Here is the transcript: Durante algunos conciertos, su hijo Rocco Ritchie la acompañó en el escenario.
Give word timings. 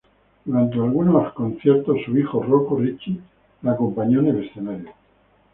Durante 0.45 0.79
algunos 0.79 1.31
conciertos, 1.33 1.95
su 2.03 2.17
hijo 2.17 2.41
Rocco 2.41 2.79
Ritchie 2.79 3.19
la 3.61 3.73
acompañó 3.73 4.21
en 4.21 4.27
el 4.29 4.43
escenario. 4.45 4.91